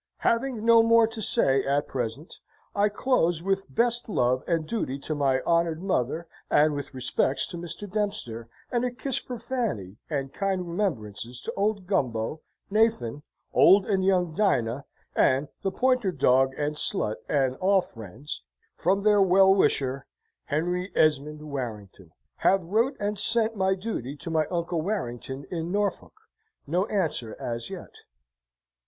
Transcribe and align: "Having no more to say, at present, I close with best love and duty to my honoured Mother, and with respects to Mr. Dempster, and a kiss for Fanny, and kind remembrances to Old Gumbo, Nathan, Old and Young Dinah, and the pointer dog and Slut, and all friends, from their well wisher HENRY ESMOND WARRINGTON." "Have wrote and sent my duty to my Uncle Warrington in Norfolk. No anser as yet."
"Having 0.21 0.65
no 0.65 0.81
more 0.81 1.05
to 1.05 1.21
say, 1.21 1.63
at 1.63 1.87
present, 1.87 2.33
I 2.75 2.89
close 2.89 3.43
with 3.43 3.71
best 3.71 4.09
love 4.09 4.43
and 4.47 4.65
duty 4.67 4.97
to 4.97 5.13
my 5.13 5.41
honoured 5.41 5.79
Mother, 5.79 6.25
and 6.49 6.73
with 6.73 6.95
respects 6.95 7.45
to 7.49 7.57
Mr. 7.57 7.87
Dempster, 7.87 8.49
and 8.71 8.83
a 8.83 8.89
kiss 8.89 9.17
for 9.17 9.37
Fanny, 9.37 9.97
and 10.09 10.33
kind 10.33 10.65
remembrances 10.67 11.39
to 11.41 11.53
Old 11.53 11.85
Gumbo, 11.85 12.41
Nathan, 12.71 13.21
Old 13.53 13.85
and 13.85 14.03
Young 14.03 14.33
Dinah, 14.33 14.85
and 15.15 15.49
the 15.61 15.69
pointer 15.69 16.11
dog 16.11 16.55
and 16.57 16.77
Slut, 16.77 17.17
and 17.29 17.55
all 17.57 17.81
friends, 17.81 18.41
from 18.73 19.03
their 19.03 19.21
well 19.21 19.53
wisher 19.53 20.07
HENRY 20.45 20.91
ESMOND 20.95 21.43
WARRINGTON." 21.43 22.11
"Have 22.37 22.63
wrote 22.63 22.97
and 22.99 23.19
sent 23.19 23.55
my 23.55 23.75
duty 23.75 24.15
to 24.15 24.31
my 24.31 24.47
Uncle 24.47 24.81
Warrington 24.81 25.45
in 25.51 25.71
Norfolk. 25.71 26.21
No 26.65 26.87
anser 26.87 27.35
as 27.39 27.69
yet." 27.69 27.91